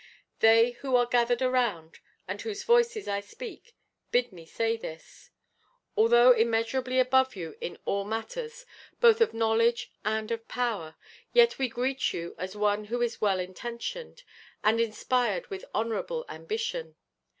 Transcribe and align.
They 0.39 0.71
who 0.71 0.95
are 0.95 1.05
gathered 1.05 1.43
around, 1.43 1.99
and 2.27 2.41
whose 2.41 2.63
voices 2.63 3.07
I 3.07 3.19
speak, 3.19 3.75
bid 4.09 4.33
me 4.33 4.47
say 4.47 4.75
this: 4.75 5.29
Although 5.95 6.31
immeasurably 6.31 6.97
above 6.97 7.35
you 7.35 7.55
in 7.61 7.77
all 7.85 8.03
matters, 8.03 8.65
both 8.99 9.21
of 9.21 9.31
knowledge 9.31 9.91
and 10.03 10.31
of 10.31 10.47
power, 10.47 10.95
yet 11.33 11.59
we 11.59 11.69
greet 11.69 12.13
you 12.13 12.33
as 12.39 12.55
one 12.55 12.85
who 12.85 12.99
is 13.03 13.21
well 13.21 13.39
intentioned, 13.39 14.23
and 14.63 14.81
inspired 14.81 15.45
with 15.51 15.65
honourable 15.75 16.25
ambition. 16.29 16.95